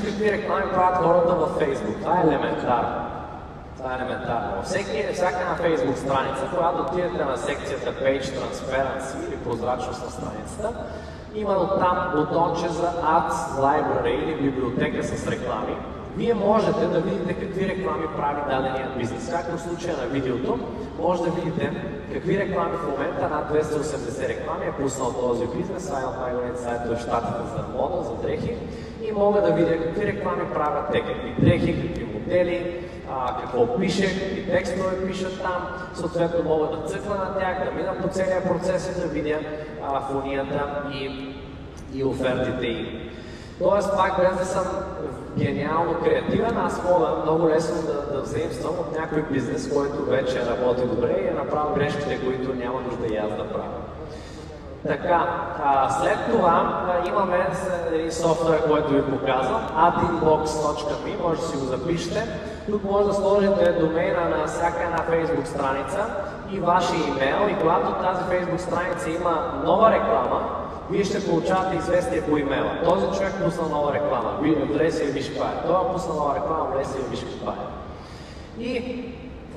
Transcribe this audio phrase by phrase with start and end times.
[0.00, 2.00] виж какви реклами правят хората във Facebook.
[2.00, 3.06] Това е елементарно.
[3.76, 4.62] Това е елементарно.
[4.64, 10.72] Всеки, всяка една Facebook страница, когато отидете на секцията Page Transparency или прозрачност на страницата,
[11.34, 15.76] има там бутонче за Ads Library или библиотека с реклами.
[16.16, 19.30] Вие можете да видите какви реклами прави дадения бизнес.
[19.30, 20.58] Както в случая на видеото,
[20.98, 21.72] може да видите
[22.12, 26.96] какви реклами в момента, над 280 реклами е пуснал този бизнес, а от най-големите сайтове
[26.96, 28.56] в щатите за мода, за дрехи
[29.08, 34.20] и мога да видя какви реклами правят те, какви дрехи, какви модели, а, какво пише,
[34.20, 38.96] какви текстове пишат там, съответно мога да цъкна на тях, да мина по целия процес
[38.96, 39.38] и да видя
[39.84, 41.34] а, фонията и,
[41.94, 43.10] и офертите им.
[43.58, 44.64] Тоест, пак да съм
[45.38, 50.82] гениално креативен, аз мога много лесно да, да взаимствам от някой бизнес, който вече работи
[50.86, 53.68] добре и е направил грешките, които няма нужда и аз да правя.
[54.86, 55.26] Така,
[55.64, 57.46] а, след това а, имаме
[57.92, 62.26] един софтуер, който ви показвам, adinbox.me, може да си го запишете.
[62.70, 66.06] Тук може да сложите домейна на всяка една Facebook страница
[66.50, 72.22] и вашия имейл и когато тази Facebook страница има нова реклама, вие ще получавате известие
[72.22, 72.70] по имейла.
[72.84, 74.38] Този човек пусна нова реклама.
[74.72, 75.66] Влез и виж каква е.
[75.66, 78.62] Той пусна нова реклама, влез и виж каква е.
[78.62, 79.04] И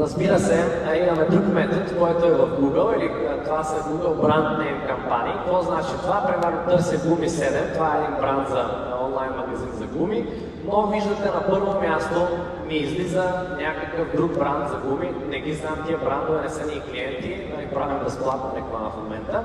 [0.00, 0.64] разбира се,
[1.02, 3.10] имаме друг метод, който е в Google, или
[3.44, 5.32] това са Google Brand Name кампании.
[5.32, 6.26] Какво значи това?
[6.26, 8.64] Примерно търся Гуми 7, това е един бранд за
[9.04, 10.26] онлайн магазин за гуми,
[10.64, 12.28] но виждате на първо място
[12.68, 13.24] ми излиза
[13.58, 15.12] някакъв друг бранд за гуми.
[15.28, 19.44] Не ги знам тия брандове, не са ни клиенти, нали, правим безплатна реклама в момента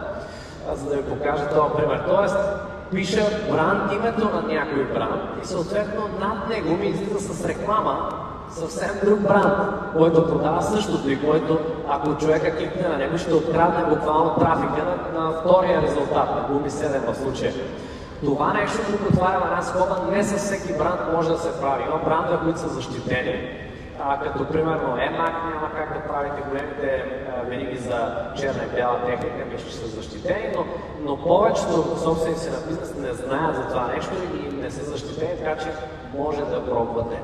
[0.73, 2.03] за да ви покажа този пример.
[2.07, 2.37] Тоест,
[2.91, 8.09] пиша бранд, името на някой бранд и съответно над него ми излиза с реклама
[8.51, 9.53] съвсем друг бранд,
[9.97, 15.19] който продава същото и който, ако човека кликне на него, ще открадне буквално трафика на,
[15.19, 17.53] на втория резултат, на Гуми 7 в случая.
[18.25, 21.83] Това нещо тук отваря една скоба, не с всеки бранд може да се прави.
[21.83, 23.64] Има брандове, които са защитени,
[24.23, 27.05] като примерно EMAC няма как да правите големите
[27.49, 30.65] вериги за черна и бяла техника, мисля, че са защитени, но,
[31.01, 35.63] но повечето собственици на бизнес не знаят за това нещо и не са защитени, така
[35.63, 35.67] че
[36.17, 37.15] може да пробвате.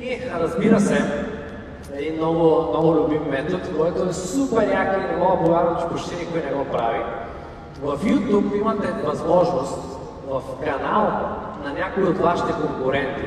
[0.00, 1.26] И разбира се,
[1.94, 6.16] един много, много любим метод, който е супер як и не мога повярвам, че почти
[6.16, 7.02] никой не го прави.
[7.82, 9.78] В YouTube имате възможност
[10.28, 11.12] в канал
[11.64, 13.26] на някой от вашите конкуренти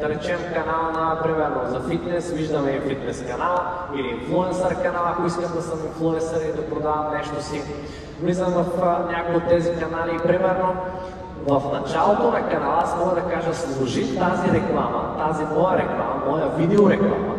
[0.00, 3.58] да речем канала на, примерно, за фитнес, виждаме и фитнес канал
[3.94, 7.62] или инфлуенсър канал, ако искам да съм инфлуенсър и да продавам нещо си.
[8.22, 8.64] Влизам в
[9.10, 10.74] някои от тези канали и примерно
[11.46, 16.48] в началото на канала аз мога да кажа служи тази реклама, тази моя реклама, моя
[16.48, 17.34] видеореклама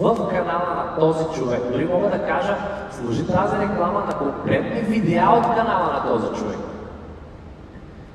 [0.00, 1.60] в канала на този човек.
[1.72, 2.56] Дори мога да кажа
[2.90, 6.58] служи тази реклама на конкретни видеа от канала на този човек.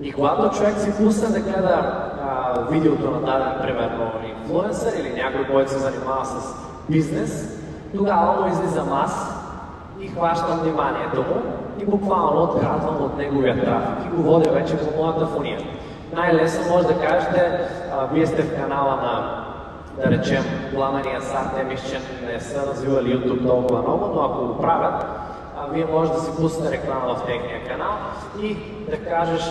[0.02, 5.48] И когато човек си пусне да гледа а, видеото на даден, примерно, инфлуенсър или някой,
[5.48, 6.56] който се занимава с
[6.90, 7.60] бизнес,
[7.96, 9.42] тогава му излизам аз
[10.00, 11.42] и хващам вниманието му
[11.80, 15.60] и буквално открадвам от неговия трафик и го водя вече по моята фония.
[16.16, 17.60] Най-лесно може да кажете,
[17.92, 19.44] а, вие сте в канала на,
[19.98, 24.48] да речем, Пламения Сар, те мисля, че не са развивали YouTube толкова много, но ако
[24.48, 25.06] го правят,
[25.62, 27.94] а, вие може да си пуснете реклама в техния канал
[28.42, 28.58] и
[28.90, 29.42] да кажеш,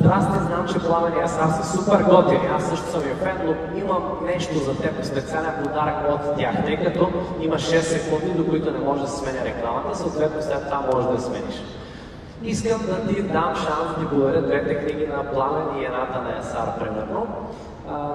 [0.00, 4.02] Здрасти, знам, че Пламения Сар са супер готини, аз също съм и фен, но имам
[4.24, 7.08] нещо за теб, специален подарък от тях, тъй като
[7.40, 11.06] има 6 секунди, до които не може да се сменя рекламата, съответно след това може
[11.06, 11.62] да я смениш.
[12.42, 16.36] Искам да ти дам шанс да ти подаря двете книги на Пламен и едната на
[16.36, 17.26] Ясар, примерно.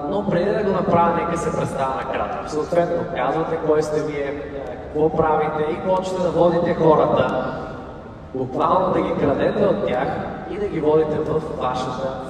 [0.08, 2.50] но преди да го направя, нека се представя накратко.
[2.50, 4.42] Съответно, казвате кой сте вие,
[4.94, 7.44] какво правите и почвате да водите хората,
[8.34, 10.08] буквално да ги крадете от тях
[10.50, 12.20] и да ги водите в вашата